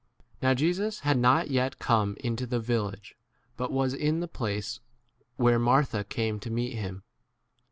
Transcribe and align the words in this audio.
Now 0.41 0.55
Jesus 0.55 1.01
had 1.01 1.19
not 1.19 1.51
yet 1.51 1.77
come 1.77 2.17
into 2.21 2.47
the 2.47 2.59
village, 2.59 3.13
but 3.55 3.71
was 3.71 3.93
in 3.93 4.19
the 4.19 4.27
place 4.27 4.79
where 5.35 5.57
31 5.59 5.63
Martha 5.63 6.03
came 6.03 6.39
to 6.39 6.49
meet 6.49 6.73
him. 6.73 7.03